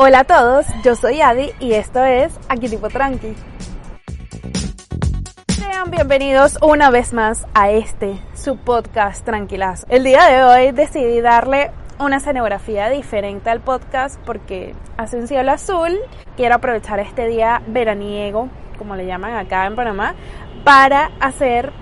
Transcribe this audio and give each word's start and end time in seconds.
Hola 0.00 0.20
a 0.20 0.24
todos, 0.24 0.64
yo 0.84 0.94
soy 0.94 1.20
Adi 1.22 1.50
y 1.58 1.72
esto 1.72 2.04
es 2.04 2.32
Aquí 2.48 2.68
Tipo 2.68 2.88
Tranqui. 2.88 3.34
Sean 5.48 5.90
bienvenidos 5.90 6.56
una 6.62 6.88
vez 6.90 7.12
más 7.12 7.48
a 7.52 7.72
este, 7.72 8.22
su 8.32 8.58
podcast 8.58 9.24
Tranquilazo. 9.24 9.84
El 9.88 10.04
día 10.04 10.24
de 10.26 10.44
hoy 10.44 10.70
decidí 10.70 11.20
darle 11.20 11.72
una 11.98 12.18
escenografía 12.18 12.88
diferente 12.90 13.50
al 13.50 13.60
podcast 13.60 14.20
porque 14.24 14.72
hace 14.96 15.16
un 15.16 15.26
cielo 15.26 15.50
azul. 15.50 15.98
Quiero 16.36 16.54
aprovechar 16.54 17.00
este 17.00 17.26
día 17.26 17.60
veraniego, 17.66 18.50
como 18.78 18.94
le 18.94 19.04
llaman 19.04 19.34
acá 19.34 19.66
en 19.66 19.74
Panamá, 19.74 20.14
para 20.62 21.10
hacer 21.18 21.72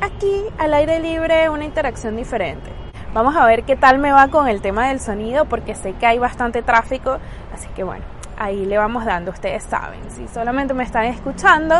aquí 0.00 0.44
al 0.56 0.72
aire 0.72 0.98
libre 0.98 1.50
una 1.50 1.66
interacción 1.66 2.16
diferente. 2.16 2.75
Vamos 3.16 3.34
a 3.34 3.46
ver 3.46 3.62
qué 3.62 3.76
tal 3.76 3.98
me 3.98 4.12
va 4.12 4.28
con 4.28 4.46
el 4.46 4.60
tema 4.60 4.88
del 4.88 5.00
sonido 5.00 5.46
porque 5.46 5.74
sé 5.74 5.94
que 5.94 6.04
hay 6.04 6.18
bastante 6.18 6.60
tráfico, 6.60 7.16
así 7.50 7.66
que 7.74 7.82
bueno, 7.82 8.04
ahí 8.36 8.66
le 8.66 8.76
vamos 8.76 9.06
dando, 9.06 9.30
ustedes 9.30 9.62
saben. 9.62 10.00
Si 10.10 10.28
solamente 10.28 10.74
me 10.74 10.84
están 10.84 11.06
escuchando 11.06 11.76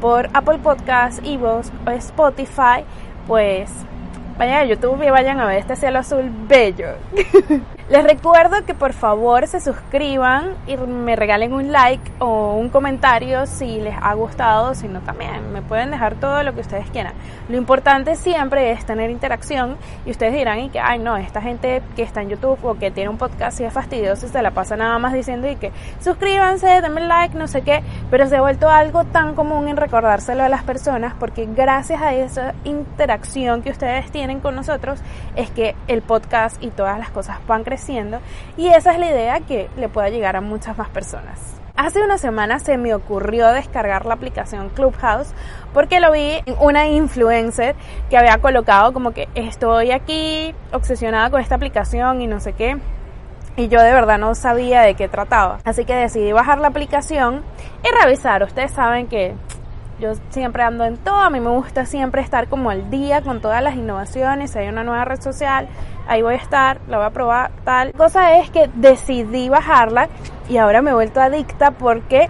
por 0.00 0.28
Apple 0.34 0.58
Podcasts, 0.58 1.22
Evox 1.24 1.70
o 1.86 1.90
Spotify, 1.90 2.82
pues 3.28 3.70
vayan 4.36 4.62
a 4.62 4.64
YouTube 4.64 5.00
y 5.04 5.10
vayan 5.10 5.38
a 5.38 5.46
ver 5.46 5.58
este 5.58 5.76
cielo 5.76 6.00
azul 6.00 6.28
bello. 6.48 6.96
Les 7.90 8.04
recuerdo 8.04 8.64
que 8.64 8.72
por 8.72 8.92
favor 8.92 9.48
se 9.48 9.58
suscriban 9.58 10.54
y 10.68 10.76
me 10.76 11.16
regalen 11.16 11.52
un 11.52 11.72
like 11.72 12.12
o 12.20 12.54
un 12.54 12.68
comentario 12.68 13.46
si 13.46 13.80
les 13.80 13.96
ha 14.00 14.14
gustado, 14.14 14.76
si 14.76 14.86
no 14.86 15.00
también. 15.00 15.52
Me 15.52 15.60
pueden 15.60 15.90
dejar 15.90 16.14
todo 16.14 16.44
lo 16.44 16.54
que 16.54 16.60
ustedes 16.60 16.88
quieran. 16.90 17.14
Lo 17.48 17.56
importante 17.56 18.14
siempre 18.14 18.70
es 18.70 18.86
tener 18.86 19.10
interacción 19.10 19.76
y 20.06 20.12
ustedes 20.12 20.34
dirán 20.34 20.60
y 20.60 20.68
que, 20.68 20.78
ay 20.78 21.00
no, 21.00 21.16
esta 21.16 21.42
gente 21.42 21.82
que 21.96 22.04
está 22.04 22.22
en 22.22 22.28
YouTube 22.28 22.64
o 22.64 22.78
que 22.78 22.92
tiene 22.92 23.10
un 23.10 23.18
podcast 23.18 23.58
y 23.58 23.64
es 23.64 23.72
fastidioso 23.72 24.28
se 24.28 24.40
la 24.40 24.52
pasa 24.52 24.76
nada 24.76 24.96
más 25.00 25.12
diciendo 25.12 25.50
y 25.50 25.56
que 25.56 25.72
suscríbanse, 25.98 26.68
denme 26.82 27.00
like, 27.00 27.36
no 27.36 27.48
sé 27.48 27.62
qué, 27.62 27.82
pero 28.08 28.28
se 28.28 28.36
ha 28.36 28.40
vuelto 28.40 28.70
algo 28.70 29.02
tan 29.02 29.34
común 29.34 29.66
en 29.66 29.76
recordárselo 29.76 30.44
a 30.44 30.48
las 30.48 30.62
personas 30.62 31.14
porque 31.18 31.48
gracias 31.56 32.00
a 32.00 32.14
esa 32.14 32.54
interacción 32.62 33.62
que 33.62 33.70
ustedes 33.70 34.12
tienen 34.12 34.38
con 34.38 34.54
nosotros 34.54 35.00
es 35.34 35.50
que 35.50 35.74
el 35.88 36.02
podcast 36.02 36.62
y 36.62 36.68
todas 36.68 36.96
las 36.96 37.10
cosas 37.10 37.38
van 37.48 37.64
creciendo 37.64 37.79
y 38.56 38.68
esa 38.68 38.92
es 38.92 38.98
la 38.98 39.10
idea 39.10 39.40
que 39.40 39.68
le 39.76 39.88
pueda 39.88 40.08
llegar 40.10 40.36
a 40.36 40.40
muchas 40.40 40.76
más 40.76 40.88
personas. 40.90 41.60
Hace 41.76 42.02
una 42.02 42.18
semana 42.18 42.58
se 42.58 42.76
me 42.76 42.92
ocurrió 42.94 43.48
descargar 43.52 44.04
la 44.04 44.14
aplicación 44.14 44.68
Clubhouse 44.68 45.32
porque 45.72 45.98
lo 45.98 46.12
vi 46.12 46.42
en 46.44 46.54
una 46.60 46.88
influencer 46.88 47.74
que 48.10 48.18
había 48.18 48.36
colocado 48.38 48.92
como 48.92 49.12
que 49.12 49.28
estoy 49.34 49.90
aquí 49.90 50.54
obsesionada 50.72 51.30
con 51.30 51.40
esta 51.40 51.54
aplicación 51.54 52.20
y 52.20 52.26
no 52.26 52.38
sé 52.38 52.52
qué. 52.52 52.76
Y 53.56 53.68
yo 53.68 53.80
de 53.80 53.92
verdad 53.92 54.18
no 54.18 54.34
sabía 54.34 54.82
de 54.82 54.94
qué 54.94 55.08
trataba. 55.08 55.58
Así 55.64 55.84
que 55.84 55.94
decidí 55.94 56.32
bajar 56.32 56.58
la 56.58 56.68
aplicación 56.68 57.42
y 57.82 58.04
revisar. 58.04 58.42
Ustedes 58.42 58.72
saben 58.72 59.06
que 59.06 59.34
yo 60.00 60.12
siempre 60.30 60.62
ando 60.62 60.84
en 60.84 60.96
todo, 60.96 61.16
a 61.16 61.30
mí 61.30 61.40
me 61.40 61.50
gusta 61.50 61.84
siempre 61.84 62.22
estar 62.22 62.48
como 62.48 62.70
al 62.70 62.90
día 62.90 63.20
con 63.20 63.40
todas 63.40 63.62
las 63.62 63.76
innovaciones, 63.76 64.50
si 64.50 64.58
hay 64.58 64.68
una 64.68 64.82
nueva 64.82 65.04
red 65.04 65.20
social, 65.20 65.68
ahí 66.10 66.22
voy 66.22 66.34
a 66.34 66.38
estar, 66.38 66.80
la 66.88 66.96
voy 66.96 67.06
a 67.06 67.10
probar, 67.10 67.52
tal. 67.64 67.92
Cosa 67.92 68.36
es 68.38 68.50
que 68.50 68.68
decidí 68.74 69.48
bajarla 69.48 70.08
y 70.48 70.56
ahora 70.56 70.82
me 70.82 70.90
he 70.90 70.94
vuelto 70.94 71.20
adicta 71.20 71.70
porque 71.70 72.28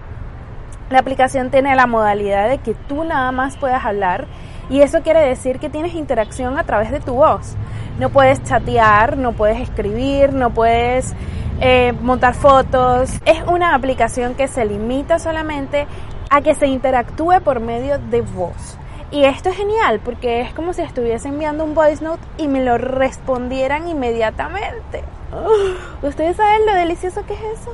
la 0.90 0.98
aplicación 0.98 1.50
tiene 1.50 1.74
la 1.74 1.86
modalidad 1.86 2.50
de 2.50 2.58
que 2.58 2.74
tú 2.74 3.04
nada 3.04 3.32
más 3.32 3.56
puedas 3.56 3.82
hablar 3.82 4.26
y 4.68 4.82
eso 4.82 5.00
quiere 5.00 5.20
decir 5.20 5.58
que 5.58 5.70
tienes 5.70 5.94
interacción 5.94 6.58
a 6.58 6.64
través 6.64 6.90
de 6.90 7.00
tu 7.00 7.14
voz. 7.14 7.56
No 7.98 8.10
puedes 8.10 8.42
chatear, 8.42 9.16
no 9.16 9.32
puedes 9.32 9.58
escribir, 9.58 10.34
no 10.34 10.50
puedes 10.50 11.14
eh, 11.62 11.94
montar 12.02 12.34
fotos. 12.34 13.14
Es 13.24 13.42
una 13.48 13.74
aplicación 13.74 14.34
que 14.34 14.46
se 14.46 14.66
limita 14.66 15.18
solamente 15.18 15.86
a 16.28 16.42
que 16.42 16.54
se 16.54 16.66
interactúe 16.66 17.40
por 17.42 17.60
medio 17.60 17.98
de 17.98 18.20
voz. 18.20 18.76
Y 19.12 19.24
esto 19.24 19.48
es 19.48 19.56
genial 19.56 20.00
porque 20.04 20.40
es 20.40 20.54
como 20.54 20.72
si 20.72 20.82
estuviese 20.82 21.28
enviando 21.28 21.64
un 21.64 21.74
voice 21.74 22.04
note 22.04 22.22
y 22.38 22.46
me 22.46 22.64
lo 22.64 22.78
respondieran 22.78 23.88
inmediatamente. 23.88 25.02
¿Ustedes 26.02 26.36
saben 26.36 26.64
lo 26.64 26.74
delicioso 26.74 27.26
que 27.26 27.34
es 27.34 27.40
eso? 27.60 27.72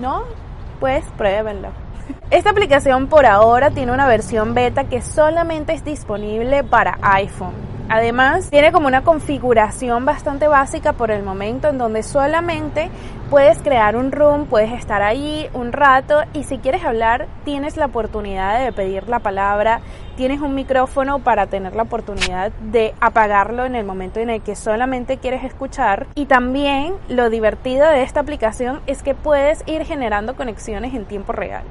¿No? 0.00 0.24
Pues 0.80 1.04
pruébenlo. 1.18 1.68
Esta 2.30 2.50
aplicación 2.50 3.08
por 3.08 3.26
ahora 3.26 3.70
tiene 3.70 3.92
una 3.92 4.06
versión 4.06 4.54
beta 4.54 4.84
que 4.84 5.02
solamente 5.02 5.74
es 5.74 5.84
disponible 5.84 6.64
para 6.64 6.98
iPhone. 7.02 7.67
Además, 7.90 8.50
tiene 8.50 8.70
como 8.70 8.86
una 8.86 9.02
configuración 9.02 10.04
bastante 10.04 10.46
básica 10.46 10.92
por 10.92 11.10
el 11.10 11.22
momento 11.22 11.68
en 11.68 11.78
donde 11.78 12.02
solamente 12.02 12.90
puedes 13.30 13.58
crear 13.58 13.96
un 13.96 14.12
room, 14.12 14.44
puedes 14.44 14.72
estar 14.72 15.00
ahí 15.00 15.48
un 15.54 15.72
rato 15.72 16.20
y 16.34 16.44
si 16.44 16.58
quieres 16.58 16.84
hablar 16.84 17.28
tienes 17.44 17.78
la 17.78 17.86
oportunidad 17.86 18.62
de 18.62 18.72
pedir 18.72 19.08
la 19.08 19.20
palabra, 19.20 19.80
tienes 20.16 20.42
un 20.42 20.54
micrófono 20.54 21.20
para 21.20 21.46
tener 21.46 21.74
la 21.74 21.84
oportunidad 21.84 22.52
de 22.60 22.94
apagarlo 23.00 23.64
en 23.64 23.74
el 23.74 23.86
momento 23.86 24.20
en 24.20 24.30
el 24.30 24.42
que 24.42 24.54
solamente 24.54 25.16
quieres 25.16 25.44
escuchar 25.44 26.06
y 26.14 26.26
también 26.26 26.94
lo 27.08 27.30
divertido 27.30 27.88
de 27.88 28.02
esta 28.02 28.20
aplicación 28.20 28.80
es 28.86 29.02
que 29.02 29.14
puedes 29.14 29.62
ir 29.66 29.84
generando 29.84 30.36
conexiones 30.36 30.94
en 30.94 31.06
tiempo 31.06 31.32
real. 31.32 31.64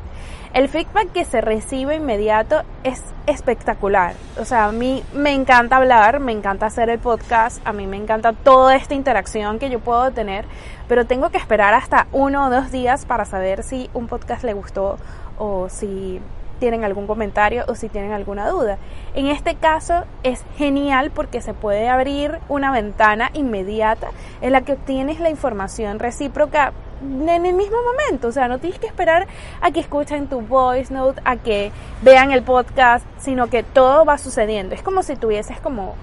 El 0.58 0.70
feedback 0.70 1.12
que 1.12 1.24
se 1.24 1.40
recibe 1.40 1.98
inmediato 1.98 2.64
es 2.84 3.04
espectacular. 3.28 4.16
O 4.40 4.44
sea, 4.44 4.66
a 4.66 4.72
mí 4.72 5.04
me 5.14 5.32
encanta 5.32 5.78
hablar, 5.78 6.20
me 6.20 6.32
encanta 6.32 6.66
hacer 6.66 6.90
el 6.90 6.98
podcast, 6.98 7.62
a 7.64 7.74
mí 7.74 7.86
me 7.86 7.96
encanta 7.96 8.34
toda 8.34 8.76
esta 8.76 8.96
interacción 8.96 9.60
que 9.60 9.70
yo 9.70 9.80
puedo 9.80 10.10
tener, 10.10 10.46
pero 10.88 11.06
tengo 11.06 11.30
que 11.30 11.38
esperar 11.38 11.76
hasta 11.76 12.08
uno 12.12 12.48
o 12.48 12.50
dos 12.50 12.72
días 12.72 13.06
para 13.06 13.26
saber 13.26 13.62
si 13.62 13.92
un 13.94 14.08
podcast 14.08 14.44
le 14.44 14.54
gustó 14.54 14.98
o 15.38 15.70
si 15.70 16.20
tienen 16.58 16.84
algún 16.84 17.06
comentario 17.06 17.64
o 17.68 17.76
si 17.76 17.88
tienen 17.88 18.14
alguna 18.14 18.50
duda. 18.50 18.80
En 19.14 19.28
este 19.28 19.54
caso 19.54 20.06
es 20.24 20.44
genial 20.58 21.12
porque 21.12 21.40
se 21.40 21.54
puede 21.54 21.88
abrir 21.88 22.40
una 22.50 22.72
ventana 22.72 23.30
inmediata 23.36 24.08
en 24.42 24.54
la 24.54 24.62
que 24.62 24.74
obtienes 24.74 25.20
la 25.20 25.30
información 25.30 26.00
recíproca 26.00 26.74
en 27.02 27.46
el 27.46 27.54
mismo 27.54 27.78
momento, 27.84 28.28
o 28.28 28.32
sea, 28.32 28.48
no 28.48 28.60
tienes 28.60 28.80
que 28.80 28.88
esperar 28.88 29.28
a 29.62 29.72
que 29.72 29.80
escuchen 29.80 30.28
tu 30.28 30.42
voice 30.42 30.94
note, 30.94 31.22
a 31.26 31.38
que 31.38 31.72
vean 32.02 32.32
el 32.32 32.44
podcast, 32.44 33.06
sino 33.18 33.48
que 33.48 33.64
todo 33.64 34.06
va 34.06 34.18
sucediendo. 34.18 34.76
Es 34.76 34.82
como 34.82 35.04
si 35.04 35.16
tuvieses 35.16 35.60
como 35.60 35.96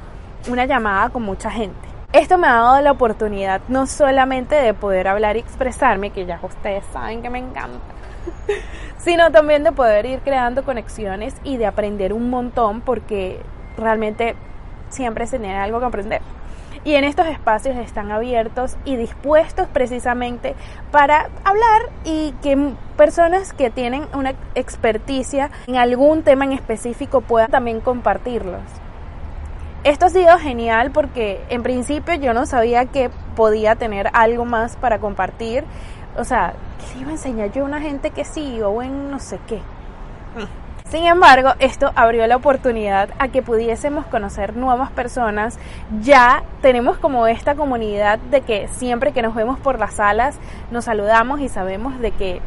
una 0.48 0.66
llamada 0.66 1.10
con 1.10 1.22
mucha 1.22 1.50
gente. 1.50 1.88
Esto 2.12 2.38
me 2.38 2.46
ha 2.46 2.54
dado 2.54 2.80
la 2.80 2.92
oportunidad 2.92 3.60
no 3.68 3.86
solamente 3.86 4.54
de 4.54 4.72
poder 4.72 5.08
hablar 5.08 5.36
y 5.36 5.40
expresarme, 5.40 6.10
que 6.10 6.26
ya 6.26 6.38
ustedes 6.42 6.84
saben 6.92 7.22
que 7.22 7.30
me 7.30 7.40
encanta, 7.40 7.80
sino 8.98 9.32
también 9.32 9.64
de 9.64 9.72
poder 9.72 10.06
ir 10.06 10.20
creando 10.20 10.64
conexiones 10.64 11.34
y 11.42 11.56
de 11.56 11.66
aprender 11.66 12.12
un 12.12 12.30
montón 12.30 12.82
porque 12.82 13.40
realmente 13.76 14.36
siempre 14.90 15.26
se 15.26 15.40
tiene 15.40 15.58
algo 15.58 15.80
que 15.80 15.86
aprender. 15.86 16.22
Y 16.84 16.94
en 16.96 17.04
estos 17.04 17.26
espacios 17.26 17.76
están 17.76 18.12
abiertos 18.12 18.76
y 18.84 18.96
dispuestos 18.96 19.66
precisamente 19.68 20.54
para 20.90 21.30
hablar 21.42 21.90
y 22.04 22.32
que 22.42 22.74
personas 22.98 23.54
que 23.54 23.70
tienen 23.70 24.06
una 24.12 24.34
experticia 24.54 25.50
en 25.66 25.76
algún 25.76 26.22
tema 26.22 26.44
en 26.44 26.52
específico 26.52 27.22
puedan 27.22 27.50
también 27.50 27.80
compartirlos. 27.80 28.60
Esto 29.82 30.06
ha 30.06 30.10
sido 30.10 30.38
genial 30.38 30.90
porque 30.90 31.42
en 31.48 31.62
principio 31.62 32.14
yo 32.14 32.34
no 32.34 32.44
sabía 32.44 32.84
que 32.86 33.10
podía 33.34 33.76
tener 33.76 34.10
algo 34.12 34.44
más 34.44 34.76
para 34.76 34.98
compartir. 34.98 35.64
O 36.18 36.24
sea, 36.24 36.54
¿qué 36.78 36.96
le 36.96 37.00
iba 37.02 37.10
a 37.10 37.12
enseñar 37.12 37.52
yo 37.52 37.62
a 37.62 37.66
una 37.66 37.80
gente 37.80 38.10
que 38.10 38.24
sí 38.24 38.60
o 38.60 38.82
en 38.82 39.10
no 39.10 39.18
sé 39.18 39.38
qué? 39.46 39.60
Sin 40.94 41.06
embargo, 41.06 41.54
esto 41.58 41.90
abrió 41.96 42.24
la 42.28 42.36
oportunidad 42.36 43.08
a 43.18 43.26
que 43.26 43.42
pudiésemos 43.42 44.06
conocer 44.06 44.54
nuevas 44.54 44.92
personas. 44.92 45.58
Ya 46.00 46.44
tenemos 46.62 46.98
como 46.98 47.26
esta 47.26 47.56
comunidad 47.56 48.20
de 48.20 48.42
que 48.42 48.68
siempre 48.68 49.10
que 49.10 49.20
nos 49.20 49.34
vemos 49.34 49.58
por 49.58 49.80
las 49.80 49.94
salas 49.94 50.36
nos 50.70 50.84
saludamos 50.84 51.40
y 51.40 51.48
sabemos 51.48 51.98
de 51.98 52.12
que 52.12 52.40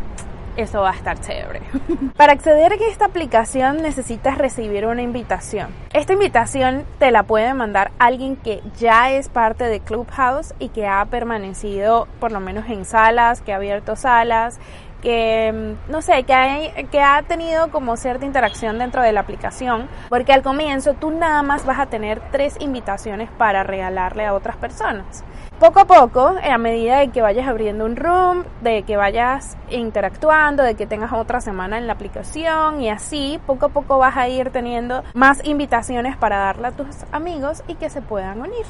eso 0.55 0.81
va 0.81 0.91
a 0.91 0.93
estar 0.93 1.19
chévere. 1.19 1.61
Para 2.15 2.31
acceder 2.31 2.71
a 2.71 2.75
esta 2.75 3.05
aplicación 3.05 3.81
necesitas 3.81 4.37
recibir 4.37 4.85
una 4.85 5.01
invitación. 5.01 5.67
Esta 5.93 6.13
invitación 6.13 6.85
te 6.99 7.11
la 7.11 7.23
puede 7.23 7.53
mandar 7.53 7.91
alguien 7.99 8.37
que 8.37 8.61
ya 8.79 9.11
es 9.11 9.29
parte 9.29 9.65
de 9.65 9.81
Clubhouse 9.81 10.53
y 10.57 10.69
que 10.69 10.87
ha 10.87 11.03
permanecido 11.05 12.07
por 12.19 12.31
lo 12.31 12.39
menos 12.39 12.69
en 12.69 12.85
salas, 12.85 13.41
que 13.41 13.53
ha 13.53 13.57
abierto 13.57 13.95
salas, 13.95 14.59
que 15.01 15.51
mm, 15.87 15.91
no 15.91 16.01
sé, 16.01 16.23
que, 16.23 16.87
que 16.91 17.01
ha 17.01 17.21
tenido 17.23 17.69
como 17.71 17.97
cierta 17.97 18.25
interacción 18.25 18.79
dentro 18.79 19.01
de 19.01 19.11
la 19.11 19.21
aplicación, 19.21 19.87
porque 20.09 20.33
al 20.33 20.43
comienzo 20.43 20.93
tú 20.93 21.11
nada 21.11 21.43
más 21.43 21.65
vas 21.65 21.79
a 21.79 21.87
tener 21.87 22.21
tres 22.31 22.55
invitaciones 22.59 23.29
para 23.37 23.63
regalarle 23.63 24.25
a 24.25 24.33
otras 24.33 24.57
personas. 24.57 25.23
Poco 25.59 25.79
a 25.79 25.85
poco, 25.85 26.35
a 26.39 26.57
medida 26.59 26.99
de 26.99 27.09
que 27.09 27.23
vayas 27.23 27.47
abriendo 27.47 27.83
un 27.85 27.95
room, 27.95 28.43
de 28.61 28.83
que 28.83 28.95
vayas 28.95 29.57
interactuando, 29.71 30.61
de 30.61 30.75
que 30.75 30.85
tengas 30.85 31.11
otra 31.13 31.41
semana 31.41 31.79
en 31.79 31.87
la 31.87 31.93
aplicación 31.93 32.79
y 32.79 32.91
así, 32.91 33.39
poco 33.47 33.65
a 33.65 33.69
poco 33.69 33.97
vas 33.97 34.15
a 34.17 34.27
ir 34.27 34.51
teniendo 34.51 35.03
más 35.15 35.43
invitaciones 35.47 36.15
para 36.15 36.37
darle 36.37 36.67
a 36.67 36.71
tus 36.73 36.87
amigos 37.11 37.63
y 37.67 37.73
que 37.73 37.89
se 37.89 38.03
puedan 38.03 38.39
unir. 38.39 38.67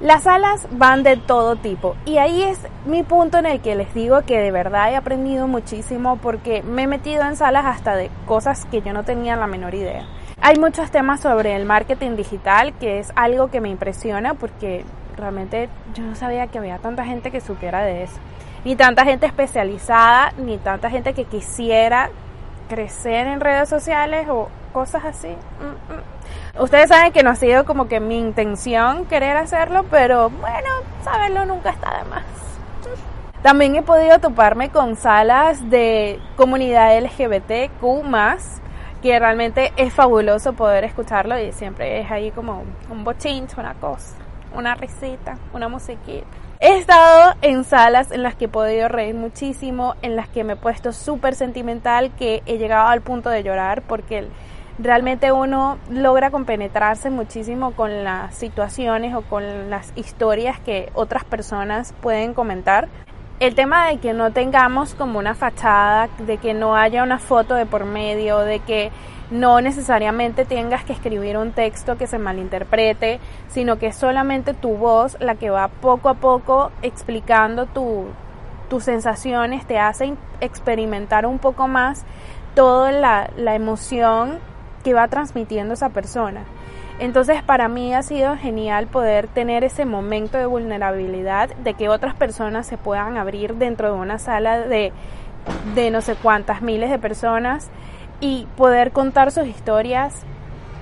Las 0.00 0.24
salas 0.24 0.68
van 0.72 1.02
de 1.04 1.16
todo 1.16 1.56
tipo 1.56 1.96
y 2.04 2.18
ahí 2.18 2.42
es 2.42 2.58
mi 2.84 3.02
punto 3.02 3.38
en 3.38 3.46
el 3.46 3.62
que 3.62 3.74
les 3.74 3.94
digo 3.94 4.20
que 4.26 4.38
de 4.38 4.50
verdad 4.50 4.92
he 4.92 4.96
aprendido 4.96 5.48
muchísimo 5.48 6.18
porque 6.18 6.62
me 6.62 6.82
he 6.82 6.86
metido 6.86 7.22
en 7.22 7.34
salas 7.34 7.64
hasta 7.64 7.96
de 7.96 8.10
cosas 8.26 8.66
que 8.66 8.82
yo 8.82 8.92
no 8.92 9.04
tenía 9.04 9.36
la 9.36 9.46
menor 9.46 9.74
idea. 9.74 10.04
Hay 10.42 10.58
muchos 10.58 10.90
temas 10.90 11.20
sobre 11.20 11.56
el 11.56 11.64
marketing 11.64 12.14
digital 12.14 12.74
que 12.78 12.98
es 12.98 13.10
algo 13.16 13.50
que 13.50 13.62
me 13.62 13.70
impresiona 13.70 14.34
porque 14.34 14.84
realmente 15.16 15.70
yo 15.94 16.04
no 16.04 16.14
sabía 16.14 16.46
que 16.48 16.58
había 16.58 16.76
tanta 16.76 17.06
gente 17.06 17.30
que 17.30 17.40
supiera 17.40 17.80
de 17.80 18.02
eso. 18.02 18.16
Ni 18.66 18.76
tanta 18.76 19.06
gente 19.06 19.24
especializada, 19.24 20.34
ni 20.36 20.58
tanta 20.58 20.90
gente 20.90 21.14
que 21.14 21.24
quisiera 21.24 22.10
crecer 22.68 23.28
en 23.28 23.40
redes 23.40 23.70
sociales 23.70 24.28
o 24.28 24.50
cosas 24.76 25.06
así. 25.06 25.28
Mm, 25.28 26.58
mm. 26.58 26.62
Ustedes 26.62 26.90
saben 26.90 27.10
que 27.10 27.22
no 27.22 27.30
ha 27.30 27.34
sido 27.34 27.64
como 27.64 27.88
que 27.88 27.98
mi 27.98 28.18
intención 28.18 29.06
querer 29.06 29.34
hacerlo, 29.38 29.86
pero 29.90 30.28
bueno, 30.28 30.68
saberlo 31.02 31.46
nunca 31.46 31.70
está 31.70 31.96
de 31.96 32.04
más. 32.10 32.24
También 33.40 33.74
he 33.76 33.82
podido 33.82 34.18
toparme 34.18 34.68
con 34.68 34.96
salas 34.96 35.70
de 35.70 36.20
comunidad 36.36 36.94
LGBTQ 36.98 37.80
que 39.00 39.18
realmente 39.18 39.72
es 39.78 39.94
fabuloso 39.94 40.52
poder 40.52 40.84
escucharlo 40.84 41.38
y 41.38 41.52
siempre 41.52 42.00
es 42.00 42.10
ahí 42.10 42.30
como 42.30 42.62
un 42.90 43.02
bochincho, 43.02 43.58
una 43.62 43.72
cosa, 43.76 44.16
una 44.54 44.74
risita, 44.74 45.38
una 45.54 45.68
musiquita. 45.68 46.26
He 46.58 46.78
estado 46.78 47.34
en 47.42 47.64
salas 47.64 48.10
en 48.10 48.22
las 48.22 48.34
que 48.34 48.46
he 48.46 48.48
podido 48.48 48.88
reír 48.88 49.14
muchísimo, 49.14 49.94
en 50.00 50.16
las 50.16 50.28
que 50.28 50.42
me 50.42 50.54
he 50.54 50.56
puesto 50.56 50.92
súper 50.92 51.34
sentimental, 51.34 52.12
que 52.16 52.42
he 52.46 52.56
llegado 52.56 52.88
al 52.88 53.02
punto 53.02 53.28
de 53.28 53.42
llorar 53.42 53.82
porque 53.82 54.26
realmente 54.78 55.32
uno 55.32 55.78
logra 55.90 56.30
compenetrarse 56.30 57.10
muchísimo 57.10 57.72
con 57.72 58.04
las 58.04 58.34
situaciones 58.34 59.14
o 59.14 59.22
con 59.22 59.70
las 59.70 59.92
historias 59.96 60.60
que 60.60 60.90
otras 60.94 61.24
personas 61.24 61.94
pueden 62.00 62.34
comentar. 62.34 62.88
El 63.38 63.54
tema 63.54 63.88
de 63.88 63.98
que 63.98 64.14
no 64.14 64.32
tengamos 64.32 64.94
como 64.94 65.18
una 65.18 65.34
fachada, 65.34 66.08
de 66.18 66.38
que 66.38 66.54
no 66.54 66.74
haya 66.74 67.02
una 67.02 67.18
foto 67.18 67.54
de 67.54 67.66
por 67.66 67.84
medio, 67.84 68.38
de 68.38 68.60
que 68.60 68.90
no 69.30 69.60
necesariamente 69.60 70.44
tengas 70.44 70.84
que 70.84 70.92
escribir 70.92 71.36
un 71.36 71.52
texto 71.52 71.98
que 71.98 72.06
se 72.06 72.18
malinterprete, 72.18 73.18
sino 73.48 73.78
que 73.78 73.88
es 73.88 73.96
solamente 73.96 74.54
tu 74.54 74.76
voz 74.76 75.16
la 75.20 75.34
que 75.34 75.50
va 75.50 75.68
poco 75.68 76.08
a 76.08 76.14
poco 76.14 76.70
explicando 76.80 77.66
tus 77.66 78.84
sensaciones, 78.84 79.66
te 79.66 79.78
hace 79.78 80.14
experimentar 80.40 81.26
un 81.26 81.38
poco 81.38 81.66
más 81.66 82.04
toda 82.54 82.90
la, 82.92 83.28
la 83.36 83.54
emoción 83.54 84.38
que 84.86 84.94
va 84.94 85.08
transmitiendo 85.08 85.74
esa 85.74 85.88
persona. 85.88 86.44
Entonces 87.00 87.42
para 87.42 87.66
mí 87.66 87.92
ha 87.92 88.04
sido 88.04 88.36
genial 88.36 88.86
poder 88.86 89.26
tener 89.26 89.64
ese 89.64 89.84
momento 89.84 90.38
de 90.38 90.46
vulnerabilidad, 90.46 91.48
de 91.56 91.74
que 91.74 91.88
otras 91.88 92.14
personas 92.14 92.68
se 92.68 92.78
puedan 92.78 93.16
abrir 93.16 93.56
dentro 93.56 93.92
de 93.92 93.98
una 93.98 94.20
sala 94.20 94.60
de, 94.60 94.92
de 95.74 95.90
no 95.90 96.02
sé 96.02 96.14
cuántas 96.14 96.62
miles 96.62 96.88
de 96.88 97.00
personas 97.00 97.68
y 98.20 98.46
poder 98.56 98.92
contar 98.92 99.32
sus 99.32 99.48
historias. 99.48 100.22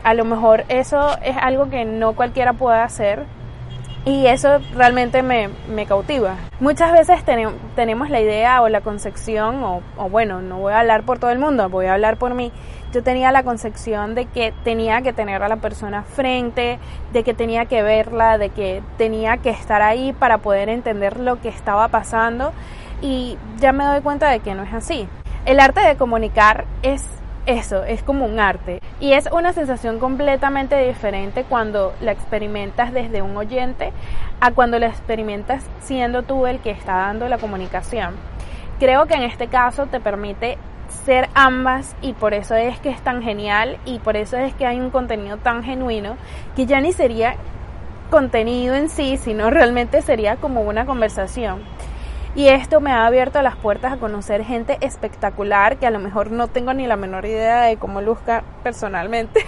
A 0.03 0.13
lo 0.13 0.27
mejor 0.27 0.65
eso 0.69 1.17
es 1.23 1.39
algo 1.39 1.71
que 1.71 1.87
no 1.87 2.13
cualquiera 2.13 2.53
puede 2.53 2.81
hacer 2.81 3.25
y 4.05 4.27
eso 4.27 4.59
realmente 4.75 5.23
me, 5.23 5.49
me 5.69 5.87
cautiva. 5.87 6.37
Muchas 6.61 6.93
veces 6.93 7.25
tenemos 7.75 8.11
la 8.11 8.21
idea 8.21 8.63
o 8.63 8.69
la 8.69 8.81
concepción, 8.81 9.63
o, 9.63 9.83
o 9.97 10.09
bueno, 10.09 10.43
no 10.43 10.59
voy 10.59 10.73
a 10.73 10.81
hablar 10.81 11.05
por 11.05 11.19
todo 11.19 11.31
el 11.31 11.39
mundo, 11.39 11.69
voy 11.69 11.87
a 11.87 11.95
hablar 11.95 12.17
por 12.17 12.35
mí, 12.35 12.53
yo 12.93 13.03
tenía 13.03 13.33
la 13.33 13.43
concepción 13.43 14.15
de 14.15 14.27
que 14.27 14.53
tenía 14.63 15.03
que 15.03 15.13
tener 15.13 15.43
a 15.43 15.49
la 15.49 15.57
persona 15.57 16.03
frente, 16.05 16.79
de 17.13 17.25
que 17.25 17.35
tenía 17.35 17.65
que 17.67 17.83
verla, 17.83 18.39
de 18.39 18.51
que 18.51 18.83
tenía 18.99 19.39
que 19.39 19.51
estar 19.51 19.83
ahí 19.83 20.13
para 20.13 20.39
poder 20.39 20.69
entender 20.69 21.19
lo 21.19 21.41
que 21.41 21.49
estaba 21.49 21.89
pasando 21.89 22.53
y 23.03 23.37
ya 23.59 23.73
me 23.73 23.85
doy 23.85 24.01
cuenta 24.01 24.31
de 24.31 24.39
que 24.41 24.55
no 24.55 24.63
es 24.63 24.73
así. 24.73 25.09
El 25.45 25.59
arte 25.59 25.81
de 25.81 25.97
comunicar 25.97 26.67
es 26.83 27.05
eso, 27.47 27.85
es 27.85 28.03
como 28.03 28.27
un 28.27 28.39
arte 28.39 28.81
y 29.05 29.13
es 29.13 29.29
una 29.31 29.53
sensación 29.53 29.99
completamente 29.99 30.79
diferente 30.79 31.45
cuando 31.45 31.93
la 32.01 32.13
experimentas 32.13 32.91
desde 32.91 33.21
un 33.21 33.37
oyente 33.37 33.93
a 34.41 34.51
cuando 34.53 34.79
la 34.79 34.87
experimentas 34.87 35.63
siendo 35.81 36.23
tú 36.23 36.47
el 36.47 36.59
que 36.61 36.71
está 36.71 36.95
dando 36.95 37.29
la 37.29 37.37
comunicación. 37.37 38.15
Creo 38.79 39.05
que 39.05 39.13
en 39.13 39.25
este 39.25 39.49
caso 39.49 39.85
te 39.89 40.01
permite 40.01 40.57
ser 41.05 41.29
ambas 41.35 41.95
y 42.01 42.15
por 42.15 42.33
eso 42.33 42.55
es 42.55 42.79
que 42.79 42.89
es 42.89 43.01
tan 43.03 43.23
genial 43.23 43.77
y 43.85 43.99
por 43.99 44.17
eso 44.17 44.39
es 44.39 44.55
que 44.55 44.65
hay 44.65 44.81
un 44.81 44.89
contenido 44.89 45.37
tan 45.37 45.63
genuino 45.63 46.17
que 46.57 46.65
ya 46.65 46.81
ni 46.81 46.93
sería 46.93 47.37
contenido 48.11 48.75
en 48.75 48.89
sí, 48.89 49.19
sino 49.19 49.51
realmente 49.51 50.01
sería 50.01 50.37
como 50.37 50.63
una 50.63 50.87
conversación. 50.87 51.61
Y 52.35 52.49
esto 52.49 52.81
me 52.81 52.91
ha 52.91 53.07
abierto 53.07 53.41
las 53.43 53.57
puertas 53.57 53.93
a 53.93 53.97
conocer 53.97 54.45
gente 54.45 54.77
espectacular 54.81 55.77
que 55.77 55.87
a 55.87 55.91
lo 55.91 56.01
mejor 56.01 56.33
no 56.33 56.49
tengo 56.49 56.75
ni 56.75 56.87
la 56.87 56.97
menor 56.97 57.25
idea 57.27 57.63
de 57.63 57.77
cómo 57.77 58.01
luzca 58.01 58.43
personalmente. 58.63 59.47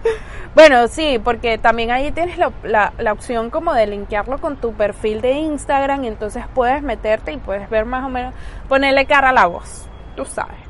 bueno, 0.54 0.86
sí, 0.88 1.18
porque 1.22 1.56
también 1.56 1.90
ahí 1.90 2.12
tienes 2.12 2.36
la, 2.38 2.92
la, 2.98 3.12
opción 3.12 3.48
como 3.48 3.72
de 3.72 3.86
linkearlo 3.86 4.38
con 4.38 4.56
tu 4.56 4.74
perfil 4.74 5.22
de 5.22 5.32
Instagram 5.32 6.04
entonces 6.04 6.44
puedes 6.54 6.82
meterte 6.82 7.32
y 7.32 7.38
puedes 7.38 7.70
ver 7.70 7.86
más 7.86 8.04
o 8.04 8.10
menos, 8.10 8.34
ponerle 8.68 9.06
cara 9.06 9.30
a 9.30 9.32
la 9.32 9.46
voz, 9.46 9.86
tú 10.14 10.26
sabes 10.26 10.66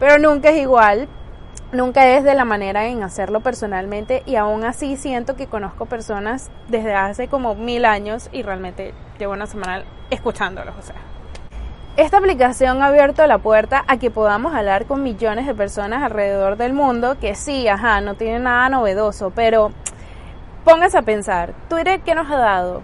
pero 0.00 0.18
nunca 0.18 0.48
es 0.48 0.56
igual, 0.56 1.08
nunca 1.72 2.08
es 2.08 2.24
de 2.24 2.34
la 2.34 2.44
manera 2.44 2.86
en 2.86 3.02
hacerlo 3.02 3.40
personalmente 3.40 4.22
y 4.26 4.36
aún 4.36 4.64
así 4.64 4.96
siento 4.96 5.36
que 5.36 5.46
conozco 5.46 5.86
personas 5.86 6.50
desde 6.68 6.94
hace 6.94 7.28
como 7.28 7.54
mil 7.54 7.84
años 7.84 8.28
y 8.32 8.42
realmente 8.42 8.94
llevo 9.18 9.32
una 9.32 9.46
semana 9.46 9.84
escuchándolos, 10.10 10.74
o 10.78 10.82
sea. 10.82 10.96
Esta 11.96 12.18
aplicación 12.18 12.82
ha 12.82 12.86
abierto 12.86 13.26
la 13.26 13.38
puerta 13.38 13.84
a 13.86 13.98
que 13.98 14.10
podamos 14.10 14.54
hablar 14.54 14.86
con 14.86 15.02
millones 15.02 15.46
de 15.46 15.54
personas 15.54 16.02
alrededor 16.02 16.56
del 16.56 16.72
mundo, 16.72 17.18
que 17.20 17.34
sí, 17.34 17.68
ajá, 17.68 18.00
no 18.00 18.14
tiene 18.14 18.38
nada 18.38 18.68
novedoso, 18.68 19.30
pero 19.30 19.72
póngase 20.64 20.98
a 20.98 21.02
pensar, 21.02 21.52
Twitter, 21.68 22.00
¿qué 22.00 22.14
nos 22.14 22.30
ha 22.30 22.36
dado? 22.36 22.82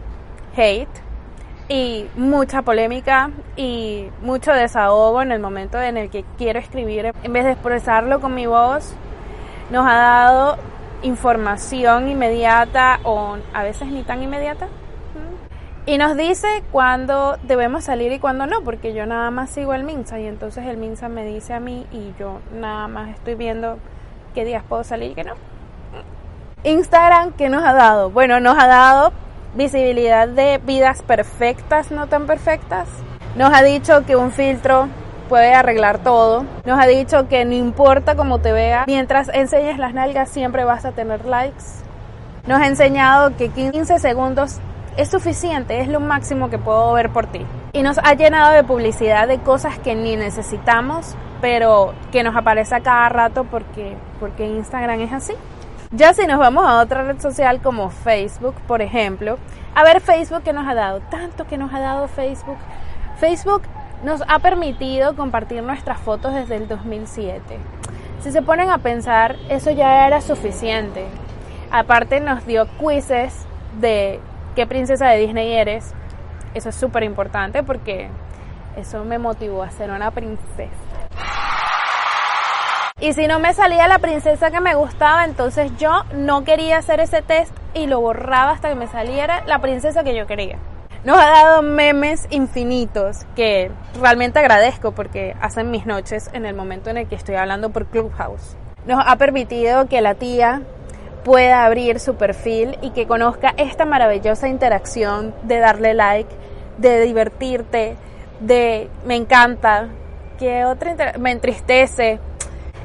Hate, 0.56 0.88
y 1.68 2.06
mucha 2.16 2.62
polémica 2.62 3.30
y 3.56 4.08
mucho 4.22 4.52
desahogo 4.52 5.22
en 5.22 5.32
el 5.32 5.40
momento 5.40 5.80
en 5.80 5.96
el 5.96 6.10
que 6.10 6.24
quiero 6.38 6.58
escribir. 6.58 7.12
En 7.22 7.32
vez 7.32 7.44
de 7.44 7.52
expresarlo 7.52 8.20
con 8.20 8.34
mi 8.34 8.46
voz, 8.46 8.94
nos 9.70 9.86
ha 9.86 9.94
dado 9.94 10.58
información 11.02 12.08
inmediata 12.08 13.00
o 13.02 13.36
a 13.52 13.62
veces 13.62 13.88
ni 13.88 14.02
tan 14.02 14.22
inmediata. 14.22 14.68
Y 15.88 15.98
nos 15.98 16.16
dice 16.16 16.48
cuándo 16.72 17.36
debemos 17.44 17.84
salir 17.84 18.10
y 18.10 18.18
cuándo 18.18 18.46
no, 18.46 18.62
porque 18.62 18.92
yo 18.92 19.06
nada 19.06 19.30
más 19.30 19.50
sigo 19.50 19.72
el 19.72 19.84
Minsa 19.84 20.18
y 20.18 20.26
entonces 20.26 20.66
el 20.66 20.76
Minsa 20.76 21.08
me 21.08 21.24
dice 21.24 21.54
a 21.54 21.60
mí 21.60 21.86
y 21.92 22.12
yo 22.18 22.40
nada 22.52 22.88
más 22.88 23.10
estoy 23.10 23.36
viendo 23.36 23.78
qué 24.34 24.44
días 24.44 24.64
puedo 24.68 24.82
salir 24.82 25.12
y 25.12 25.14
qué 25.14 25.22
no. 25.22 25.34
Instagram, 26.64 27.34
¿qué 27.34 27.48
nos 27.48 27.62
ha 27.62 27.72
dado? 27.72 28.10
Bueno, 28.10 28.40
nos 28.40 28.58
ha 28.58 28.66
dado 28.66 29.12
visibilidad 29.56 30.28
de 30.28 30.58
vidas 30.58 31.02
perfectas, 31.02 31.90
no 31.90 32.06
tan 32.06 32.26
perfectas. 32.26 32.88
Nos 33.36 33.52
ha 33.52 33.62
dicho 33.62 34.04
que 34.06 34.16
un 34.16 34.30
filtro 34.30 34.88
puede 35.28 35.54
arreglar 35.54 35.98
todo. 35.98 36.44
Nos 36.64 36.78
ha 36.78 36.86
dicho 36.86 37.28
que 37.28 37.44
no 37.44 37.54
importa 37.54 38.14
cómo 38.14 38.38
te 38.38 38.52
vea, 38.52 38.84
mientras 38.86 39.28
enseñes 39.28 39.78
las 39.78 39.94
nalgas 39.94 40.28
siempre 40.28 40.64
vas 40.64 40.84
a 40.84 40.92
tener 40.92 41.24
likes. 41.24 41.64
Nos 42.46 42.60
ha 42.60 42.66
enseñado 42.66 43.36
que 43.36 43.48
15 43.48 43.98
segundos 43.98 44.60
es 44.96 45.10
suficiente, 45.10 45.80
es 45.80 45.88
lo 45.88 46.00
máximo 46.00 46.48
que 46.48 46.58
puedo 46.58 46.92
ver 46.92 47.10
por 47.10 47.26
ti. 47.26 47.44
Y 47.72 47.82
nos 47.82 47.98
ha 47.98 48.14
llenado 48.14 48.52
de 48.52 48.64
publicidad 48.64 49.26
de 49.28 49.38
cosas 49.38 49.78
que 49.78 49.94
ni 49.94 50.16
necesitamos, 50.16 51.14
pero 51.40 51.92
que 52.12 52.22
nos 52.22 52.36
aparece 52.36 52.74
a 52.74 52.80
cada 52.80 53.08
rato 53.08 53.44
porque, 53.44 53.96
porque 54.20 54.46
Instagram 54.46 55.00
es 55.00 55.12
así. 55.12 55.34
Ya 55.92 56.12
si 56.14 56.26
nos 56.26 56.38
vamos 56.38 56.66
a 56.66 56.80
otra 56.80 57.04
red 57.04 57.20
social 57.20 57.60
como 57.62 57.90
Facebook, 57.90 58.56
por 58.66 58.82
ejemplo, 58.82 59.38
a 59.74 59.84
ver 59.84 60.00
Facebook 60.00 60.42
que 60.42 60.52
nos 60.52 60.66
ha 60.66 60.74
dado, 60.74 61.00
tanto 61.10 61.46
que 61.46 61.56
nos 61.56 61.72
ha 61.72 61.78
dado 61.78 62.08
Facebook. 62.08 62.58
Facebook 63.18 63.62
nos 64.02 64.20
ha 64.26 64.40
permitido 64.40 65.14
compartir 65.14 65.62
nuestras 65.62 66.00
fotos 66.00 66.34
desde 66.34 66.56
el 66.56 66.66
2007. 66.66 67.58
Si 68.20 68.32
se 68.32 68.42
ponen 68.42 68.70
a 68.70 68.78
pensar, 68.78 69.36
eso 69.48 69.70
ya 69.70 70.08
era 70.08 70.20
suficiente. 70.20 71.06
Aparte 71.70 72.20
nos 72.20 72.44
dio 72.46 72.66
quizzes 72.78 73.46
de 73.80 74.18
qué 74.56 74.66
princesa 74.66 75.06
de 75.08 75.18
Disney 75.18 75.52
eres. 75.52 75.94
Eso 76.54 76.70
es 76.70 76.74
súper 76.74 77.04
importante 77.04 77.62
porque 77.62 78.08
eso 78.76 79.04
me 79.04 79.18
motivó 79.18 79.62
a 79.62 79.70
ser 79.70 79.90
una 79.90 80.10
princesa. 80.10 80.85
Y 82.98 83.12
si 83.12 83.26
no 83.26 83.38
me 83.38 83.52
salía 83.52 83.88
la 83.88 83.98
princesa 83.98 84.50
que 84.50 84.58
me 84.58 84.74
gustaba, 84.74 85.26
entonces 85.26 85.70
yo 85.76 86.04
no 86.14 86.44
quería 86.44 86.78
hacer 86.78 86.98
ese 87.00 87.20
test 87.20 87.54
y 87.74 87.86
lo 87.88 88.00
borraba 88.00 88.52
hasta 88.52 88.70
que 88.70 88.74
me 88.74 88.86
saliera 88.86 89.44
la 89.44 89.58
princesa 89.58 90.02
que 90.02 90.16
yo 90.16 90.26
quería. 90.26 90.56
Nos 91.04 91.18
ha 91.18 91.26
dado 91.26 91.60
memes 91.60 92.26
infinitos 92.30 93.26
que 93.36 93.70
realmente 94.00 94.38
agradezco 94.38 94.92
porque 94.92 95.36
hacen 95.42 95.70
mis 95.70 95.84
noches 95.84 96.30
en 96.32 96.46
el 96.46 96.56
momento 96.56 96.88
en 96.88 96.96
el 96.96 97.06
que 97.06 97.16
estoy 97.16 97.34
hablando 97.34 97.68
por 97.68 97.84
Clubhouse. 97.84 98.56
Nos 98.86 99.04
ha 99.06 99.16
permitido 99.16 99.88
que 99.88 100.00
la 100.00 100.14
tía 100.14 100.62
pueda 101.22 101.66
abrir 101.66 102.00
su 102.00 102.14
perfil 102.14 102.78
y 102.80 102.92
que 102.92 103.06
conozca 103.06 103.52
esta 103.58 103.84
maravillosa 103.84 104.48
interacción 104.48 105.34
de 105.42 105.58
darle 105.58 105.92
like, 105.92 106.34
de 106.78 107.02
divertirte, 107.02 107.94
de 108.40 108.88
me 109.04 109.16
encanta, 109.16 109.88
que 110.38 110.64
otra 110.64 110.94
me 111.18 111.32
entristece, 111.32 112.20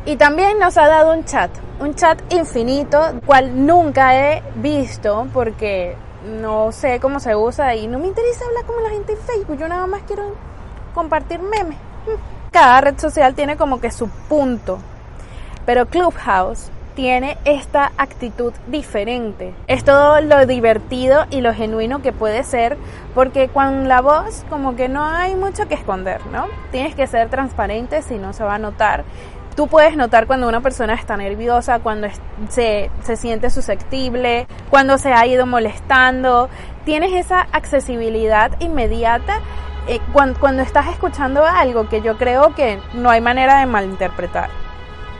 y 0.05 0.15
también 0.15 0.59
nos 0.59 0.77
ha 0.77 0.87
dado 0.87 1.13
un 1.13 1.25
chat, 1.25 1.51
un 1.79 1.95
chat 1.95 2.19
infinito, 2.33 2.99
cual 3.25 3.65
nunca 3.65 4.15
he 4.17 4.43
visto 4.55 5.27
porque 5.33 5.95
no 6.41 6.71
sé 6.71 6.99
cómo 6.99 7.19
se 7.19 7.35
usa 7.35 7.75
y 7.75 7.87
no 7.87 7.99
me 7.99 8.07
interesa 8.07 8.45
hablar 8.45 8.65
como 8.65 8.81
la 8.81 8.89
gente 8.89 9.13
en 9.13 9.19
Facebook, 9.19 9.57
yo 9.57 9.67
nada 9.67 9.87
más 9.87 10.01
quiero 10.03 10.35
compartir 10.93 11.39
memes. 11.39 11.77
Cada 12.51 12.81
red 12.81 12.99
social 12.99 13.33
tiene 13.33 13.57
como 13.57 13.79
que 13.79 13.91
su 13.91 14.09
punto, 14.09 14.79
pero 15.65 15.85
Clubhouse 15.85 16.69
tiene 16.95 17.37
esta 17.45 17.91
actitud 17.97 18.53
diferente. 18.67 19.53
Es 19.67 19.83
todo 19.83 20.19
lo 20.21 20.45
divertido 20.45 21.25
y 21.29 21.41
lo 21.41 21.53
genuino 21.53 22.01
que 22.01 22.11
puede 22.11 22.43
ser, 22.43 22.77
porque 23.15 23.47
con 23.47 23.87
la 23.87 24.01
voz 24.01 24.43
como 24.49 24.75
que 24.75 24.89
no 24.89 25.05
hay 25.05 25.35
mucho 25.35 25.67
que 25.67 25.75
esconder, 25.75 26.25
¿no? 26.27 26.47
Tienes 26.71 26.95
que 26.95 27.07
ser 27.07 27.29
transparente 27.29 28.01
si 28.01 28.15
no 28.15 28.33
se 28.33 28.43
va 28.43 28.55
a 28.55 28.59
notar. 28.59 29.05
Tú 29.55 29.67
puedes 29.67 29.97
notar 29.97 30.27
cuando 30.27 30.47
una 30.47 30.61
persona 30.61 30.93
está 30.93 31.17
nerviosa, 31.17 31.79
cuando 31.79 32.07
se, 32.49 32.89
se 33.03 33.15
siente 33.15 33.49
susceptible, 33.49 34.47
cuando 34.69 34.97
se 34.97 35.13
ha 35.13 35.25
ido 35.25 35.45
molestando. 35.45 36.49
Tienes 36.85 37.13
esa 37.13 37.41
accesibilidad 37.51 38.51
inmediata 38.59 39.39
eh, 39.87 39.99
cuando, 40.13 40.39
cuando 40.39 40.61
estás 40.61 40.87
escuchando 40.87 41.45
algo 41.45 41.89
que 41.89 42.01
yo 42.01 42.17
creo 42.17 42.53
que 42.55 42.79
no 42.93 43.09
hay 43.09 43.19
manera 43.19 43.59
de 43.59 43.65
malinterpretar. 43.65 44.49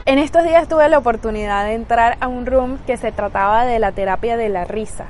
En 0.05 0.17
estos 0.17 0.43
días 0.43 0.67
tuve 0.67 0.88
la 0.89 0.97
oportunidad 0.97 1.65
de 1.65 1.73
entrar 1.73 2.17
a 2.21 2.27
un 2.27 2.45
room 2.45 2.77
que 2.88 2.97
se 2.97 3.11
trataba 3.11 3.65
de 3.65 3.79
la 3.79 3.91
terapia 3.91 4.38
de 4.38 4.50
la 4.50 4.65
risa. 4.65 5.05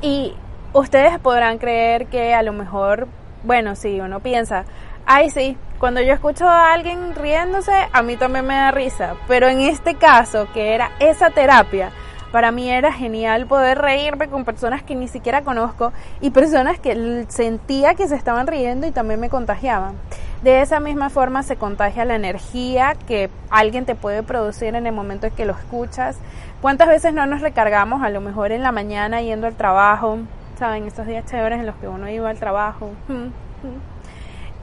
Y 0.00 0.34
ustedes 0.72 1.18
podrán 1.18 1.58
creer 1.58 2.06
que 2.06 2.34
a 2.34 2.42
lo 2.42 2.52
mejor, 2.52 3.08
bueno, 3.42 3.76
si 3.76 4.00
uno 4.00 4.20
piensa, 4.20 4.64
ay 5.06 5.30
sí, 5.30 5.56
cuando 5.82 6.00
yo 6.00 6.12
escucho 6.12 6.48
a 6.48 6.72
alguien 6.72 7.12
riéndose, 7.16 7.72
a 7.92 8.02
mí 8.04 8.16
también 8.16 8.46
me 8.46 8.54
da 8.54 8.70
risa. 8.70 9.16
Pero 9.26 9.48
en 9.48 9.58
este 9.58 9.96
caso, 9.96 10.46
que 10.54 10.76
era 10.76 10.92
esa 11.00 11.30
terapia, 11.30 11.90
para 12.30 12.52
mí 12.52 12.70
era 12.70 12.92
genial 12.92 13.48
poder 13.48 13.78
reírme 13.78 14.28
con 14.28 14.44
personas 14.44 14.84
que 14.84 14.94
ni 14.94 15.08
siquiera 15.08 15.42
conozco 15.42 15.92
y 16.20 16.30
personas 16.30 16.78
que 16.78 17.26
sentía 17.26 17.96
que 17.96 18.06
se 18.06 18.14
estaban 18.14 18.46
riendo 18.46 18.86
y 18.86 18.92
también 18.92 19.18
me 19.18 19.28
contagiaban. 19.28 19.96
De 20.44 20.62
esa 20.62 20.78
misma 20.78 21.10
forma 21.10 21.42
se 21.42 21.56
contagia 21.56 22.04
la 22.04 22.14
energía 22.14 22.94
que 23.08 23.28
alguien 23.50 23.84
te 23.84 23.96
puede 23.96 24.22
producir 24.22 24.76
en 24.76 24.86
el 24.86 24.94
momento 24.94 25.26
en 25.26 25.32
que 25.34 25.46
lo 25.46 25.54
escuchas. 25.54 26.16
¿Cuántas 26.60 26.86
veces 26.86 27.12
no 27.12 27.26
nos 27.26 27.40
recargamos 27.40 28.04
a 28.04 28.10
lo 28.10 28.20
mejor 28.20 28.52
en 28.52 28.62
la 28.62 28.70
mañana 28.70 29.20
yendo 29.20 29.48
al 29.48 29.56
trabajo? 29.56 30.18
¿Saben? 30.60 30.86
Estos 30.86 31.08
días 31.08 31.26
chéveres 31.26 31.58
en 31.58 31.66
los 31.66 31.74
que 31.74 31.88
uno 31.88 32.08
iba 32.08 32.30
al 32.30 32.38
trabajo. 32.38 32.92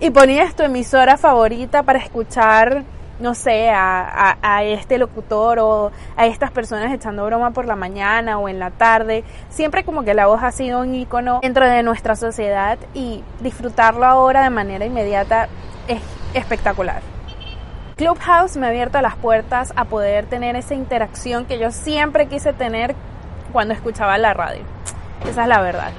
Y 0.01 0.11
ponías 0.11 0.55
tu 0.55 0.63
emisora 0.63 1.17
favorita 1.17 1.83
para 1.83 1.99
escuchar, 1.99 2.83
no 3.19 3.35
sé, 3.35 3.69
a, 3.69 4.37
a, 4.41 4.63
este 4.63 4.97
locutor 4.97 5.59
o 5.59 5.91
a 6.15 6.25
estas 6.25 6.51
personas 6.51 6.93
echando 6.93 7.25
broma 7.25 7.51
por 7.51 7.65
la 7.65 7.75
mañana 7.75 8.39
o 8.39 8.47
en 8.47 8.59
la 8.59 8.71
tarde. 8.71 9.25
Siempre 9.49 9.83
como 9.83 10.03
que 10.03 10.13
la 10.13 10.27
voz 10.27 10.41
ha 10.41 10.53
sido 10.53 10.79
un 10.79 10.95
icono 10.95 11.41
dentro 11.41 11.67
de 11.67 11.83
nuestra 11.83 12.15
sociedad 12.15 12.77
y 12.93 13.23
disfrutarlo 13.41 14.05
ahora 14.05 14.43
de 14.43 14.49
manera 14.49 14.85
inmediata 14.85 15.49
es 15.89 16.01
espectacular. 16.33 17.01
Clubhouse 17.97 18.55
me 18.55 18.67
ha 18.67 18.69
abierto 18.69 19.01
las 19.01 19.17
puertas 19.17 19.73
a 19.75 19.83
poder 19.83 20.27
tener 20.27 20.55
esa 20.55 20.75
interacción 20.75 21.43
que 21.43 21.59
yo 21.59 21.71
siempre 21.71 22.27
quise 22.27 22.53
tener 22.53 22.95
cuando 23.51 23.73
escuchaba 23.73 24.17
la 24.17 24.33
radio. 24.33 24.61
Esa 25.29 25.41
es 25.41 25.47
la 25.49 25.59
verdad. 25.59 25.91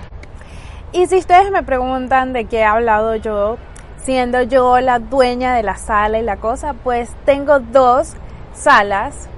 Y 0.93 1.07
si 1.07 1.19
ustedes 1.19 1.51
me 1.51 1.63
preguntan 1.63 2.33
de 2.33 2.47
qué 2.47 2.61
he 2.61 2.65
hablado 2.65 3.15
yo, 3.17 3.59
siendo 4.05 4.43
yo 4.43 4.81
la 4.81 4.99
dueña 4.99 5.55
de 5.55 5.63
la 5.63 5.77
sala 5.77 6.19
y 6.19 6.23
la 6.23 6.37
cosa, 6.37 6.75
pues 6.75 7.11
tengo 7.25 7.61
dos 7.61 8.15
salas. 8.55 9.29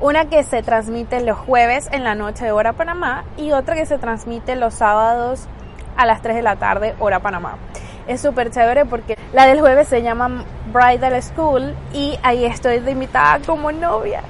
Una 0.00 0.24
que 0.24 0.42
se 0.42 0.62
transmite 0.62 1.20
los 1.20 1.38
jueves 1.38 1.88
en 1.92 2.02
la 2.02 2.14
noche 2.14 2.44
de 2.44 2.52
hora 2.52 2.72
Panamá 2.72 3.24
y 3.36 3.52
otra 3.52 3.76
que 3.76 3.86
se 3.86 3.98
transmite 3.98 4.56
los 4.56 4.74
sábados 4.74 5.46
a 5.96 6.06
las 6.06 6.22
3 6.22 6.36
de 6.36 6.42
la 6.42 6.56
tarde 6.56 6.94
hora 6.98 7.20
Panamá. 7.20 7.56
Es 8.08 8.20
súper 8.20 8.50
chévere 8.50 8.84
porque 8.84 9.16
la 9.32 9.46
del 9.46 9.60
jueves 9.60 9.86
se 9.86 10.02
llama 10.02 10.44
Bridal 10.72 11.22
School 11.22 11.74
y 11.92 12.18
ahí 12.24 12.44
estoy 12.44 12.80
de 12.80 12.90
invitada 12.90 13.38
como 13.46 13.70
novia. 13.70 14.22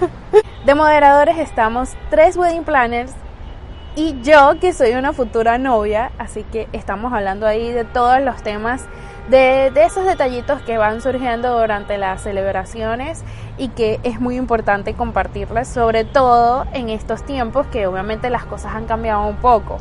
de 0.64 0.74
moderadores 0.74 1.38
estamos 1.38 1.90
tres 2.08 2.36
wedding 2.36 2.64
planners 2.64 3.12
y 3.94 4.20
yo 4.22 4.58
que 4.60 4.72
soy 4.72 4.92
una 4.92 5.12
futura 5.12 5.58
novia, 5.58 6.10
así 6.18 6.44
que 6.44 6.68
estamos 6.72 7.12
hablando 7.12 7.46
ahí 7.46 7.70
de 7.70 7.84
todos 7.84 8.22
los 8.22 8.42
temas 8.42 8.86
de, 9.28 9.72
esos 9.76 10.04
detallitos 10.04 10.60
que 10.62 10.78
van 10.78 11.00
surgiendo 11.00 11.58
durante 11.58 11.98
las 11.98 12.22
celebraciones 12.22 13.22
y 13.58 13.68
que 13.68 14.00
es 14.02 14.20
muy 14.20 14.36
importante 14.36 14.94
compartirlas, 14.94 15.68
sobre 15.68 16.04
todo 16.04 16.66
en 16.72 16.88
estos 16.88 17.24
tiempos 17.24 17.66
que 17.68 17.86
obviamente 17.86 18.30
las 18.30 18.44
cosas 18.44 18.74
han 18.74 18.86
cambiado 18.86 19.26
un 19.26 19.36
poco. 19.36 19.78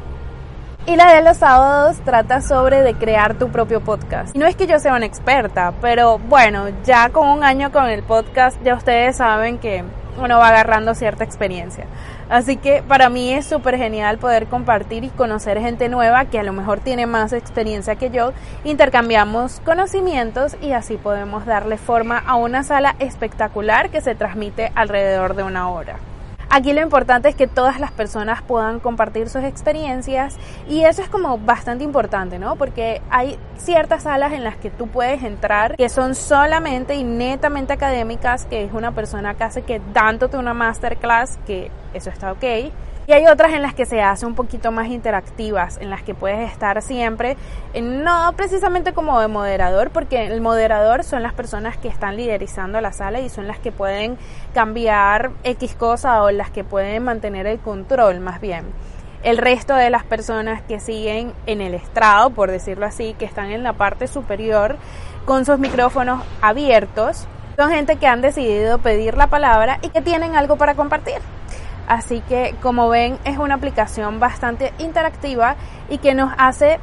Y 0.88 0.95
la 0.95 1.13
de 1.13 1.21
los 1.21 1.38
sábados 1.38 1.98
trata 2.03 2.41
sobre 2.41 2.81
de 2.81 2.95
crear 2.95 3.36
tu 3.36 3.50
propio 3.50 3.81
podcast. 3.81 4.36
Y 4.36 4.39
no 4.39 4.48
es 4.48 4.55
que 4.55 4.65
yo 4.65 4.79
sea 4.79 4.95
una 4.95 5.05
experta, 5.05 5.74
pero 5.79 6.17
bueno, 6.17 6.69
ya 6.83 7.10
con 7.10 7.27
un 7.27 7.43
año 7.43 7.71
con 7.71 7.86
el 7.86 8.01
podcast 8.01 8.60
ya 8.63 8.74
ustedes 8.74 9.17
saben 9.17 9.60
que 9.60 9.83
uno 10.19 10.39
va 10.39 10.50
agarrando 10.50 10.95
cierta 10.95 11.24
experiencia. 11.24 11.86
Así 12.32 12.56
que 12.56 12.82
para 12.82 13.10
mí 13.10 13.34
es 13.34 13.46
súper 13.46 13.76
genial 13.76 14.18
poder 14.18 14.48
compartir 14.48 15.04
y 15.04 15.10
conocer 15.10 15.60
gente 15.60 15.90
nueva 15.90 16.24
que 16.24 16.40
a 16.40 16.44
lo 16.44 16.54
mejor 16.54 16.80
tiene 16.80 17.06
más 17.06 17.34
experiencia 17.34 17.98
que 17.98 18.10
yo. 18.10 18.32
Intercambiamos 18.64 19.60
conocimientos 19.66 20.56
y 20.62 20.72
así 20.72 20.96
podemos 20.96 21.46
darle 21.46 21.78
forma 21.78 22.18
a 22.20 22.38
una 22.38 22.64
sala 22.64 22.96
espectacular 23.00 23.90
que 23.90 24.00
se 24.00 24.16
transmite 24.16 24.72
alrededor 24.76 25.36
de 25.36 25.44
una 25.44 25.70
hora. 25.70 25.98
Aquí 26.53 26.74
lo 26.74 26.81
importante 26.81 27.29
es 27.29 27.36
que 27.36 27.48
todas 27.48 27.79
las 27.79 27.93
personas 27.93 28.41
puedan 28.41 28.81
compartir 28.81 29.29
sus 29.29 29.41
experiencias 29.46 30.36
y 30.67 30.81
eso 30.81 31.01
es 31.01 31.08
como 31.08 31.38
bastante 31.38 31.86
importante, 31.86 32.39
¿no? 32.39 32.58
Porque 32.58 33.01
hay 33.10 33.39
ciertas 33.55 34.03
salas 34.03 34.34
en 34.34 34.43
las 34.43 34.58
que 34.58 34.70
tú 34.70 34.88
puedes 34.88 35.24
entrar 35.24 35.77
que 35.77 35.88
son 35.88 36.13
solamente 36.13 36.96
y 36.96 37.05
netamente 37.05 37.72
académicas, 37.72 38.48
que 38.48 38.65
es 38.65 38.74
una 38.74 38.91
persona 38.91 39.34
que 39.36 39.46
hace 39.46 39.62
que 39.62 39.79
dándote 39.93 40.36
una 40.36 40.53
masterclass, 40.53 41.39
que 41.48 41.72
eso 41.93 42.10
está 42.10 42.34
ok 42.34 42.43
y 43.12 43.13
hay 43.13 43.27
otras 43.27 43.51
en 43.51 43.62
las 43.62 43.74
que 43.74 43.86
se 43.86 44.01
hace 44.01 44.25
un 44.25 44.36
poquito 44.36 44.72
más 44.72 44.88
interactivas, 44.88 45.77
en 45.82 45.89
las 45.89 46.01
que 46.01 46.15
puedes 46.15 46.50
estar 46.50 46.82
siempre, 46.82 47.36
no 47.75 48.32
precisamente 48.38 48.94
como 48.94 49.20
de 49.20 49.27
moderador, 49.27 49.89
porque 49.89 50.27
el 50.27 50.39
moderador 50.39 51.03
son 51.03 51.22
las 51.22 51.34
personas 51.34 51.75
que 51.75 51.89
están 51.89 52.15
liderizando 52.15 52.80
la 52.80 52.94
sala 52.94 53.20
y 53.20 53.27
son 53.27 53.48
las 53.48 53.60
que 53.60 53.74
pueden 53.74 54.18
cambiar 54.53 55.32
X 55.44 55.75
cosa 55.75 56.24
o 56.24 56.32
las 56.32 56.51
que 56.51 56.63
pueden 56.63 57.03
mantener 57.03 57.48
el 57.48 57.60
control 57.60 58.22
más 58.22 58.39
bien. 58.39 58.63
El 59.24 59.38
resto 59.38 59.75
de 59.75 59.89
las 59.89 60.06
personas 60.06 60.62
que 60.62 60.80
siguen 60.80 61.34
en 61.48 61.60
el 61.60 61.74
estrado, 61.74 62.30
por 62.30 62.50
decirlo 62.50 62.86
así, 62.86 63.13
que 63.20 63.25
están 63.25 63.51
en 63.51 63.62
la 63.62 63.74
parte 63.74 64.08
superior 64.08 64.77
con 65.25 65.44
sus 65.44 65.60
micrófonos 65.60 66.24
abiertos, 66.41 67.27
son 67.58 67.72
gente 67.72 67.98
que 67.98 68.08
han 68.08 68.22
decidido 68.22 68.77
pedir 68.77 69.18
la 69.18 69.27
palabra 69.27 69.80
y 69.82 69.89
que 69.89 70.01
tienen 70.01 70.38
algo 70.38 70.56
para 70.56 70.75
compartir. 70.75 71.20
Así 71.91 72.21
que 72.21 72.55
como 72.62 72.88
ven 72.88 73.17
es 73.25 73.38
una 73.38 73.55
aplicación 73.55 74.21
bastante 74.21 74.71
interactiva 74.79 75.57
y 75.89 75.98
que 75.98 76.13
nos 76.13 76.31
hace 76.38 76.79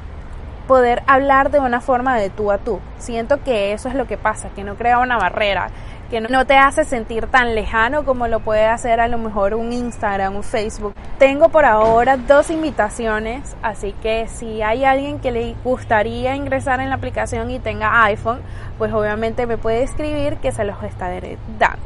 poder 0.66 1.02
hablar 1.06 1.50
de 1.50 1.60
una 1.60 1.80
forma 1.80 2.18
de 2.18 2.28
tú 2.28 2.52
a 2.52 2.58
tú. 2.58 2.78
Siento 2.98 3.42
que 3.42 3.72
eso 3.72 3.88
es 3.88 3.94
lo 3.94 4.06
que 4.06 4.18
pasa, 4.18 4.50
que 4.54 4.64
no 4.64 4.74
crea 4.74 4.98
una 4.98 5.16
barrera, 5.16 5.70
que 6.10 6.20
no 6.20 6.44
te 6.44 6.58
hace 6.58 6.84
sentir 6.84 7.26
tan 7.26 7.54
lejano 7.54 8.04
como 8.04 8.28
lo 8.28 8.40
puede 8.40 8.66
hacer 8.66 9.00
a 9.00 9.08
lo 9.08 9.16
mejor 9.16 9.54
un 9.54 9.72
Instagram, 9.72 10.36
un 10.36 10.42
Facebook. 10.42 10.94
Tengo 11.18 11.48
por 11.48 11.64
ahora 11.64 12.18
dos 12.18 12.50
invitaciones, 12.50 13.56
así 13.62 13.94
que 14.02 14.28
si 14.28 14.60
hay 14.60 14.84
alguien 14.84 15.20
que 15.20 15.32
le 15.32 15.54
gustaría 15.64 16.36
ingresar 16.36 16.80
en 16.80 16.90
la 16.90 16.96
aplicación 16.96 17.50
y 17.50 17.60
tenga 17.60 18.04
iPhone, 18.04 18.40
pues 18.76 18.92
obviamente 18.92 19.46
me 19.46 19.56
puede 19.56 19.84
escribir 19.84 20.36
que 20.36 20.52
se 20.52 20.64
los 20.64 20.82
estaré 20.82 21.38
dando. 21.58 21.80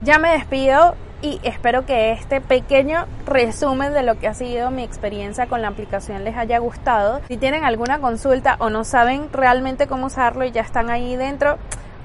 Ya 0.00 0.18
me 0.18 0.30
despido 0.30 0.94
y 1.22 1.40
espero 1.42 1.86
que 1.86 2.12
este 2.12 2.40
pequeño 2.40 3.06
resumen 3.26 3.92
de 3.92 4.02
lo 4.02 4.18
que 4.18 4.28
ha 4.28 4.34
sido 4.34 4.70
mi 4.70 4.84
experiencia 4.84 5.46
con 5.46 5.62
la 5.62 5.68
aplicación 5.68 6.24
les 6.24 6.36
haya 6.36 6.58
gustado. 6.58 7.20
Si 7.28 7.36
tienen 7.36 7.64
alguna 7.64 8.00
consulta 8.00 8.56
o 8.58 8.70
no 8.70 8.84
saben 8.84 9.28
realmente 9.32 9.86
cómo 9.86 10.06
usarlo 10.06 10.44
y 10.44 10.52
ya 10.52 10.62
están 10.62 10.90
ahí 10.90 11.16
dentro, 11.16 11.58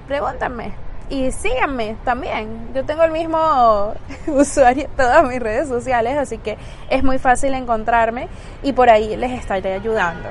pregúntenme 0.07 0.73
y 1.11 1.31
síganme 1.31 1.97
también. 2.05 2.69
Yo 2.73 2.85
tengo 2.85 3.03
el 3.03 3.11
mismo 3.11 3.93
usuario 4.27 4.85
en 4.85 4.91
todas 4.91 5.23
mis 5.27 5.39
redes 5.39 5.67
sociales, 5.67 6.17
así 6.17 6.37
que 6.37 6.57
es 6.89 7.03
muy 7.03 7.19
fácil 7.19 7.53
encontrarme 7.53 8.29
y 8.63 8.73
por 8.73 8.89
ahí 8.89 9.15
les 9.17 9.31
estaré 9.31 9.73
ayudando. 9.73 10.29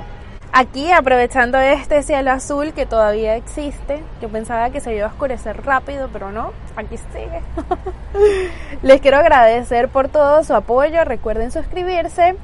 Aquí 0.53 0.91
aprovechando 0.91 1.59
este 1.59 2.03
cielo 2.03 2.33
azul 2.33 2.73
que 2.73 2.85
todavía 2.85 3.37
existe, 3.37 4.03
yo 4.21 4.29
pensaba 4.29 4.71
que 4.71 4.81
se 4.81 4.95
iba 4.95 5.07
a 5.07 5.11
oscurecer 5.11 5.65
rápido, 5.65 6.09
pero 6.13 6.33
no, 6.33 6.53
aquí 6.75 6.97
sigue. 7.13 7.41
les 8.83 9.01
quiero 9.01 9.19
agradecer 9.19 9.89
por 9.89 10.09
todo 10.09 10.43
su 10.43 10.55
apoyo, 10.55 11.05
recuerden 11.05 11.53
suscribirse 11.53 12.35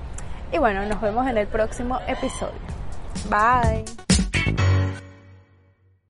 y 0.53 0.59
bueno, 0.59 0.87
nos 0.87 1.01
vemos 1.01 1.27
en 1.27 1.37
el 1.37 1.49
próximo 1.49 1.99
episodio. 2.07 2.55
Bye. 3.29 4.06